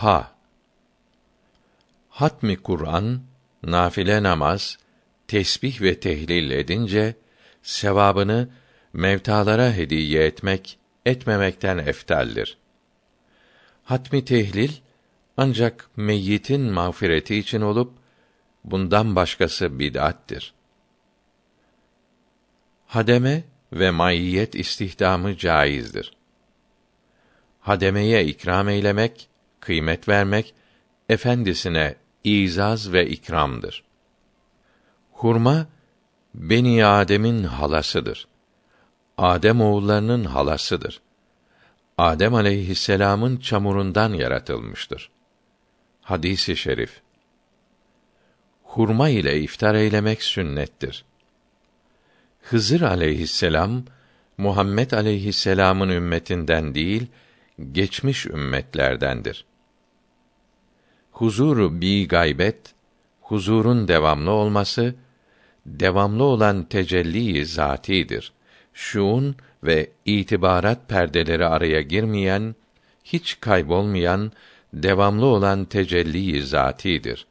Ha 0.00 0.34
Hatmi 2.08 2.56
Kur'an, 2.56 3.22
nafile 3.62 4.22
namaz, 4.22 4.78
tesbih 5.28 5.82
ve 5.82 6.00
tehlil 6.00 6.50
edince 6.50 7.14
sevabını 7.62 8.48
mevtalara 8.92 9.72
hediye 9.72 10.26
etmek 10.26 10.78
etmemekten 11.06 11.78
eftaldir. 11.78 12.58
Hatmi 13.84 14.24
tehlil 14.24 14.72
ancak 15.36 15.90
meyyitin 15.96 16.60
mağfireti 16.60 17.36
için 17.36 17.60
olup 17.60 17.92
bundan 18.64 19.16
başkası 19.16 19.78
bid'attir. 19.78 20.54
Hademe 22.86 23.44
ve 23.72 23.90
maiyet 23.90 24.54
istihdamı 24.54 25.36
caizdir. 25.36 26.12
Hademeye 27.60 28.24
ikram 28.24 28.68
eylemek, 28.68 29.29
kıymet 29.60 30.08
vermek 30.08 30.54
efendisine 31.08 31.94
izaz 32.24 32.92
ve 32.92 33.08
ikramdır. 33.08 33.82
Hurma 35.12 35.66
Beni 36.34 36.84
Adem'in 36.86 37.44
halasıdır. 37.44 38.28
Adem 39.18 39.60
oğullarının 39.60 40.24
halasıdır. 40.24 41.00
Adem 41.98 42.34
aleyhisselam'ın 42.34 43.36
çamurundan 43.36 44.12
yaratılmıştır. 44.12 45.10
Hadisi 46.02 46.56
şerif. 46.56 47.00
Hurma 48.62 49.08
ile 49.08 49.40
iftar 49.40 49.74
eylemek 49.74 50.22
sünnettir. 50.22 51.04
Hızır 52.42 52.80
aleyhisselam 52.80 53.84
Muhammed 54.38 54.90
aleyhisselam'ın 54.90 55.88
ümmetinden 55.88 56.74
değil, 56.74 57.06
geçmiş 57.72 58.26
ümmetlerdendir. 58.26 59.44
Huzuru 61.12 61.80
bi 61.80 62.08
gaybet, 62.08 62.74
huzurun 63.20 63.88
devamlı 63.88 64.30
olması, 64.30 64.94
devamlı 65.66 66.24
olan 66.24 66.64
tecelli 66.64 67.46
zatidir. 67.46 68.32
Şuun 68.74 69.36
ve 69.64 69.90
itibarat 70.04 70.88
perdeleri 70.88 71.46
araya 71.46 71.80
girmeyen, 71.80 72.54
hiç 73.04 73.40
kaybolmayan, 73.40 74.32
devamlı 74.74 75.26
olan 75.26 75.64
tecelli 75.64 76.42
zatidir. 76.42 77.26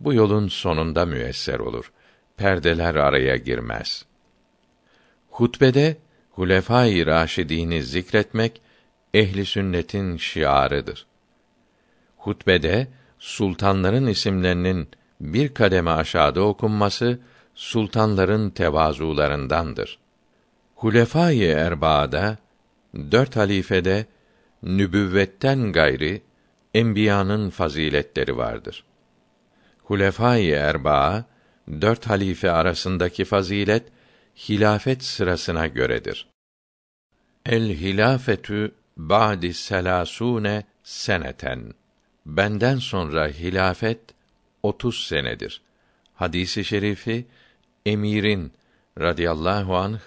Bu 0.00 0.14
yolun 0.14 0.48
sonunda 0.48 1.06
müesser 1.06 1.58
olur. 1.58 1.92
Perdeler 2.36 2.94
araya 2.94 3.36
girmez. 3.36 4.04
Hutbede 5.30 5.96
Hulefâ-i 6.30 7.06
Raşidîn'i 7.06 7.82
zikretmek 7.82 8.60
ehli 9.14 9.46
sünnetin 9.46 10.16
şiarıdır. 10.16 11.06
Hutbede 12.16 12.88
sultanların 13.18 14.06
isimlerinin 14.06 14.88
bir 15.20 15.54
kademe 15.54 15.90
aşağıda 15.90 16.40
okunması 16.40 17.18
sultanların 17.54 18.50
tevazularındandır. 18.50 19.98
Hulefâ-i 20.74 21.44
Erbaa'da 21.44 22.38
dört 22.94 23.36
halifede 23.36 24.06
nübüvvetten 24.62 25.72
gayri 25.72 26.22
enbiyanın 26.74 27.50
faziletleri 27.50 28.36
vardır. 28.36 28.84
Hulefâ-i 29.82 30.50
Erbaa 30.50 31.24
dört 31.80 32.06
halife 32.06 32.50
arasındaki 32.50 33.24
fazilet 33.24 33.84
hilafet 34.48 35.04
sırasına 35.04 35.66
göredir. 35.66 36.28
El 37.46 37.62
hilafetü 37.62 38.74
ba'di 38.96 39.54
selasune 39.54 40.64
seneten. 40.82 41.72
Benden 42.26 42.76
sonra 42.76 43.28
hilafet 43.28 44.00
otuz 44.62 45.06
senedir. 45.06 45.62
Hadisi 46.14 46.64
şerifi 46.64 47.26
emirin 47.86 48.52
radıyallahu 49.00 49.76
anh 49.76 49.98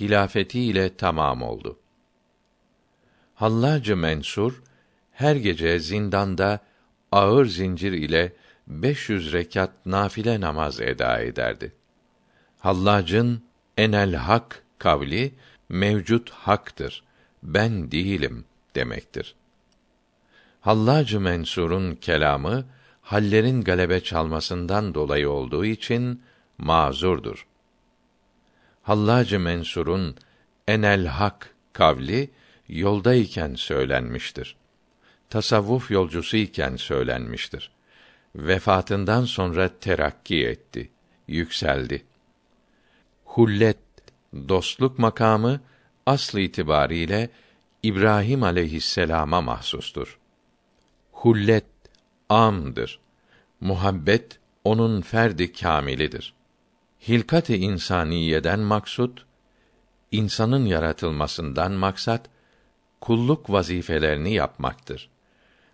hilafeti 0.00 0.60
ile 0.60 0.96
tamam 0.96 1.42
oldu. 1.42 1.78
Hallacı 3.34 3.96
Mensur 3.96 4.62
her 5.12 5.36
gece 5.36 5.78
zindanda 5.78 6.60
ağır 7.12 7.46
zincir 7.46 7.92
ile 7.92 8.32
500 8.66 9.32
rekat 9.32 9.86
nafile 9.86 10.40
namaz 10.40 10.80
eda 10.80 11.18
ederdi. 11.18 11.72
Hallacın 12.58 13.42
enel 13.76 14.14
hak 14.14 14.62
kavli 14.78 15.34
mevcut 15.68 16.30
haktır. 16.30 17.07
Ben 17.42 17.90
değilim 17.90 18.44
demektir. 18.74 19.34
Hallacı 20.60 21.20
Mensur'un 21.20 21.94
kelamı 21.94 22.64
hallerin 23.02 23.62
galebe 23.62 24.00
çalmasından 24.00 24.94
dolayı 24.94 25.30
olduğu 25.30 25.64
için 25.64 26.22
mazurdur. 26.58 27.46
Hallacı 28.82 29.40
Mensur'un 29.40 30.16
enel 30.68 31.06
hak 31.06 31.54
kavli 31.72 32.30
yoldayken 32.68 33.54
söylenmiştir. 33.54 34.56
Tasavvuf 35.30 35.90
yolcusu 35.90 36.36
iken 36.36 36.76
söylenmiştir. 36.76 37.70
Vefatından 38.36 39.24
sonra 39.24 39.78
terakki 39.80 40.46
etti, 40.46 40.90
yükseldi. 41.28 42.04
Hullet 43.24 43.78
dostluk 44.48 44.98
makamı 44.98 45.60
aslı 46.08 46.40
itibariyle 46.40 47.30
İbrahim 47.82 48.42
aleyhisselama 48.42 49.40
mahsustur. 49.40 50.18
Hullet 51.12 51.64
amdır. 52.28 53.00
Muhabbet 53.60 54.38
onun 54.64 55.00
ferdi 55.00 55.52
kamilidir. 55.52 56.34
Hilkat-ı 57.08 57.54
insaniyeden 57.54 58.60
maksut 58.60 59.26
insanın 60.10 60.66
yaratılmasından 60.66 61.72
maksat 61.72 62.26
kulluk 63.00 63.50
vazifelerini 63.50 64.34
yapmaktır 64.34 65.10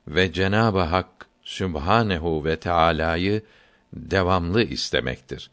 ve 0.09 0.33
Cenab-ı 0.33 0.81
Hak 0.81 1.27
Sübhanehu 1.43 2.45
ve 2.45 2.57
Teala'yı 2.57 3.43
devamlı 3.93 4.63
istemektir. 4.63 5.51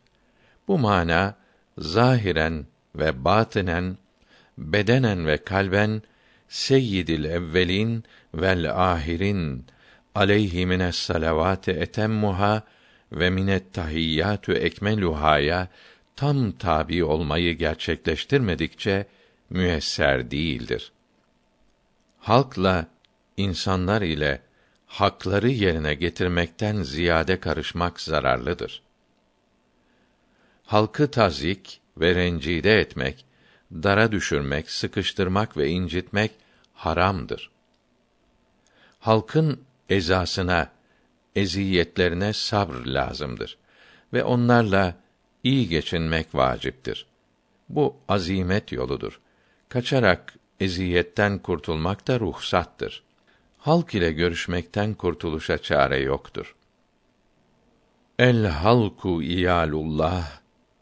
Bu 0.68 0.80
mana 0.80 1.36
zahiren 1.78 2.66
ve 2.96 3.26
batinen, 3.26 3.98
bedenen 4.62 5.28
ve 5.28 5.38
kalben 5.38 6.02
Seyyidil 6.48 7.24
evvelin 7.24 8.04
vel 8.34 8.92
ahirin 8.92 9.66
aleyhi 10.16 10.66
mines 10.66 10.96
salavati 10.96 11.72
etemmuha 11.72 12.64
ve 13.12 13.30
minet 13.30 13.74
tahiyyatü 13.74 14.54
ekmeluhaya 14.54 15.68
tam 16.16 16.52
tabi 16.52 17.04
olmayı 17.04 17.58
gerçekleştirmedikçe 17.58 19.06
müesser 19.50 20.32
değildir. 20.32 20.92
Halkla 22.20 22.88
insanlar 23.38 24.02
ile 24.02 24.42
hakları 24.86 25.50
yerine 25.50 25.94
getirmekten 25.94 26.84
ziyade 26.84 27.40
karışmak 27.40 28.02
zararlıdır. 28.02 28.82
Halkı 30.64 31.12
tazik 31.12 31.82
ve 31.98 32.16
rencide 32.16 32.80
etmek, 32.80 33.26
dara 33.74 34.12
düşürmek, 34.12 34.72
sıkıştırmak 34.72 35.58
ve 35.58 35.70
incitmek 35.70 36.32
haramdır. 36.74 37.52
Halkın 39.00 39.62
ezasına, 39.90 40.72
eziyetlerine 41.36 42.34
sabr 42.34 42.86
lazımdır 42.86 43.58
ve 44.14 44.24
onlarla 44.24 44.96
iyi 45.44 45.70
geçinmek 45.70 46.36
vaciptir. 46.36 47.06
Bu 47.70 47.96
azimet 48.08 48.72
yoludur. 48.72 49.20
Kaçarak 49.70 50.36
eziyetten 50.60 51.40
kurtulmak 51.40 52.08
da 52.08 52.20
ruhsattır. 52.20 53.04
Halk 53.58 53.96
ile 53.96 54.12
görüşmekten 54.12 54.94
kurtuluşa 54.94 55.58
çare 55.58 56.00
yoktur. 56.00 56.56
El 58.20 58.46
halku 58.46 59.22
iyalullah 59.22 60.40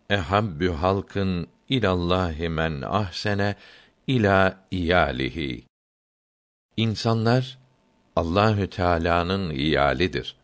ehabbü 0.09 0.71
halkın 0.71 1.47
ilallahi 1.69 2.49
men 2.49 2.81
ahsene 2.81 3.55
ila 4.07 4.67
iyalihi. 4.71 5.65
İnsanlar 6.77 7.57
Allahü 8.15 8.69
Teala'nın 8.69 9.49
iyalidir. 9.49 10.35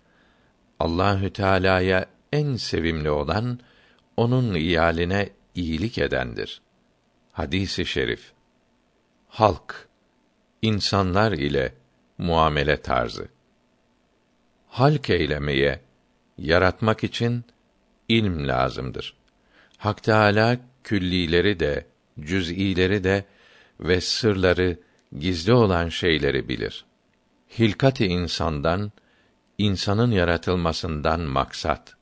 Allahü 0.79 1.33
Teala'ya 1.33 2.05
en 2.33 2.55
sevimli 2.55 3.09
olan 3.09 3.59
onun 4.17 4.53
iyaline 4.53 5.29
iyilik 5.55 5.97
edendir. 5.97 6.61
Hadisi 7.31 7.85
şerif. 7.85 8.31
Halk 9.27 9.87
insanlar 10.61 11.31
ile 11.31 11.73
muamele 12.17 12.81
tarzı. 12.81 13.27
Halk 14.67 15.09
eylemeye, 15.09 15.81
yaratmak 16.37 17.03
için 17.03 17.45
ilm 18.09 18.47
lazımdır. 18.47 19.17
Hak 19.77 20.03
Teâlâ 20.03 20.57
küllileri 20.85 21.59
de, 21.59 21.85
cüz'ileri 22.19 23.03
de 23.03 23.25
ve 23.79 24.01
sırları, 24.01 24.79
gizli 25.19 25.53
olan 25.53 25.89
şeyleri 25.89 26.49
bilir. 26.49 26.85
hilkat-ı 27.59 28.03
insandan, 28.03 28.91
insanın 29.57 30.11
yaratılmasından 30.11 31.21
maksat. 31.21 31.95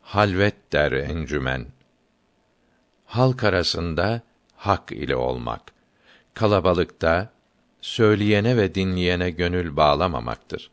Halvet 0.00 0.72
der 0.72 0.92
encümen. 0.92 1.66
Halk 3.04 3.44
arasında 3.44 4.22
hak 4.56 4.92
ile 4.92 5.16
olmak. 5.16 5.62
Kalabalıkta 6.34 7.32
söyleyene 7.80 8.56
ve 8.56 8.74
dinleyene 8.74 9.30
gönül 9.30 9.76
bağlamamaktır. 9.76 10.70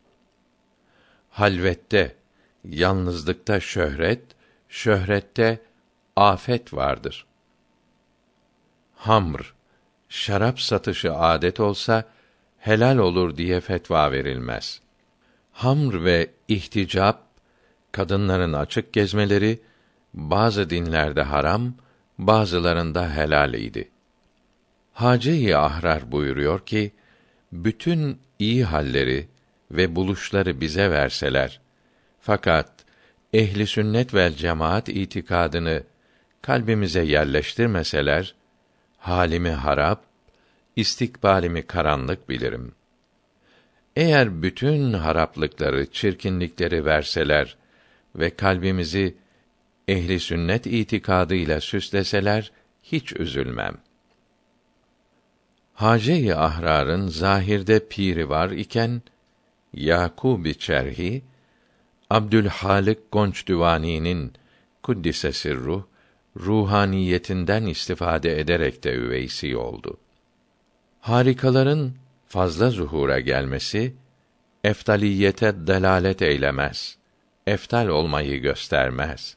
Halvette, 1.30 2.16
yalnızlıkta 2.64 3.60
şöhret, 3.60 4.22
şöhrette 4.68 5.60
afet 6.16 6.74
vardır. 6.74 7.26
Hamr, 9.04 9.54
şarap 10.08 10.60
satışı 10.60 11.14
adet 11.14 11.60
olsa 11.60 12.04
helal 12.58 12.98
olur 12.98 13.36
diye 13.36 13.60
fetva 13.60 14.12
verilmez. 14.12 14.80
Hamr 15.52 16.04
ve 16.04 16.30
ihticap 16.48 17.22
kadınların 17.92 18.52
açık 18.52 18.92
gezmeleri 18.92 19.60
bazı 20.14 20.70
dinlerde 20.70 21.22
haram, 21.22 21.74
bazılarında 22.18 23.16
helal 23.16 23.54
idi. 23.54 23.90
Hace-i 24.92 25.56
Ahrar 25.56 26.12
buyuruyor 26.12 26.66
ki, 26.66 26.92
bütün 27.52 28.18
iyi 28.38 28.64
halleri 28.64 29.28
ve 29.70 29.96
buluşları 29.96 30.60
bize 30.60 30.90
verseler, 30.90 31.60
fakat 32.20 32.70
ehli 33.32 33.66
sünnet 33.66 34.14
vel 34.14 34.34
cemaat 34.34 34.88
itikadını 34.88 35.82
kalbimize 36.42 37.02
yerleştirmeseler, 37.02 38.34
halimi 39.04 39.50
harap, 39.50 40.04
istikbalimi 40.76 41.62
karanlık 41.66 42.28
bilirim. 42.28 42.72
Eğer 43.96 44.42
bütün 44.42 44.92
haraplıkları, 44.92 45.90
çirkinlikleri 45.90 46.84
verseler 46.84 47.56
ve 48.16 48.30
kalbimizi 48.30 49.16
ehli 49.88 50.20
sünnet 50.20 50.66
itikadıyla 50.66 51.60
süsleseler 51.60 52.52
hiç 52.82 53.12
üzülmem. 53.12 53.76
Hace-i 55.74 56.34
Ahrar'ın 56.34 57.08
zahirde 57.08 57.88
piri 57.88 58.28
var 58.28 58.50
iken 58.50 59.02
Yakub-i 59.72 60.58
Çerhi 60.58 61.22
Abdülhalik 62.10 63.12
Gonçdüvani'nin 63.12 64.32
kuddise 64.82 65.32
sirruh 65.32 65.84
ruhaniyetinden 66.36 67.66
istifade 67.66 68.40
ederek 68.40 68.84
de 68.84 68.94
üveysi 68.94 69.56
oldu. 69.56 69.96
Harikaların 71.00 71.94
fazla 72.26 72.70
zuhura 72.70 73.20
gelmesi 73.20 73.94
eftaliyete 74.64 75.66
delalet 75.66 76.22
eylemez. 76.22 76.96
Eftal 77.46 77.88
olmayı 77.88 78.40
göstermez. 78.40 79.36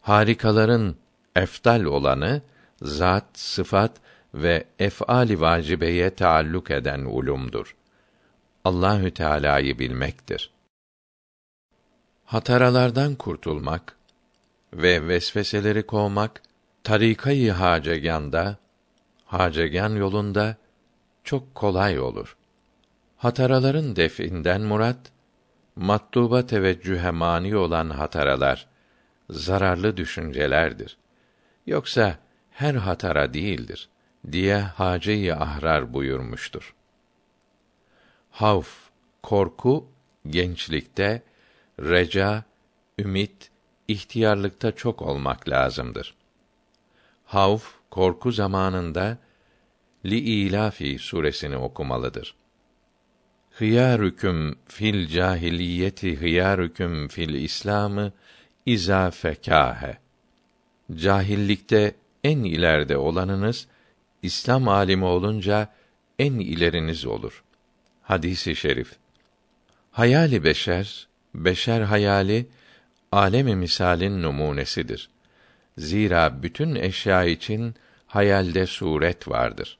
Harikaların 0.00 0.96
eftal 1.36 1.84
olanı 1.84 2.42
zat, 2.82 3.24
sıfat 3.34 3.92
ve 4.34 4.64
ef'ali 4.78 5.40
vacibeye 5.40 6.14
taalluk 6.14 6.70
eden 6.70 7.00
ulumdur. 7.00 7.76
Allahü 8.64 9.10
Teala'yı 9.10 9.78
bilmektir. 9.78 10.50
Hataralardan 12.24 13.14
kurtulmak 13.14 13.96
ve 14.74 15.08
vesveseleri 15.08 15.86
kovmak 15.86 16.42
tarikayı 16.84 17.52
haceganda, 17.52 18.56
hacegan 19.24 19.90
yolunda 19.96 20.56
çok 21.24 21.54
kolay 21.54 22.00
olur. 22.00 22.36
Hataraların 23.16 23.96
definden 23.96 24.60
murat 24.60 25.12
matluba 25.76 26.46
teveccühe 26.46 27.10
mani 27.10 27.56
olan 27.56 27.90
hataralar 27.90 28.66
zararlı 29.30 29.96
düşüncelerdir. 29.96 30.96
Yoksa 31.66 32.18
her 32.50 32.74
hatara 32.74 33.34
değildir 33.34 33.88
diye 34.32 34.58
Hace-i 34.58 35.34
Ahrar 35.34 35.92
buyurmuştur. 35.92 36.74
Havf, 38.30 38.68
korku 39.22 39.88
gençlikte, 40.26 41.22
reca, 41.80 42.44
ümit, 42.98 43.50
ihtiyarlıkta 43.88 44.72
çok 44.72 45.02
olmak 45.02 45.48
lazımdır. 45.48 46.14
Havf, 47.24 47.64
korku 47.90 48.32
zamanında 48.32 49.18
li 50.06 50.18
ilafi 50.18 50.98
suresini 50.98 51.56
okumalıdır. 51.56 52.34
Hıyarüküm 53.50 54.58
fil 54.66 55.08
cahiliyeti 55.08 56.20
hıyarüküm 56.20 57.08
fil 57.08 57.34
İslamı 57.34 58.12
iza 58.66 59.10
fekâhe. 59.10 59.98
Cahillikte 60.94 61.94
en 62.24 62.38
ileride 62.38 62.96
olanınız 62.96 63.66
İslam 64.22 64.68
alimi 64.68 65.04
olunca 65.04 65.72
en 66.18 66.32
ileriniz 66.32 67.06
olur. 67.06 67.44
Hadisi 68.02 68.56
şerif. 68.56 68.92
Hayali 69.90 70.44
beşer, 70.44 71.08
beşer 71.34 71.80
hayali 71.80 72.46
alemi 73.14 73.56
misalin 73.56 74.22
numunesidir. 74.22 75.10
Zira 75.78 76.42
bütün 76.42 76.74
eşya 76.74 77.24
için 77.24 77.74
hayalde 78.06 78.66
suret 78.66 79.28
vardır. 79.28 79.78